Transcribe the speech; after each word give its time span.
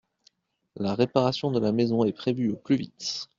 La 0.77 0.95
réparation 0.95 1.51
de 1.51 1.59
la 1.59 1.71
maison 1.71 2.03
est 2.05 2.11
prévue 2.11 2.49
au 2.49 2.55
plus 2.55 2.75
vite. 2.75 3.29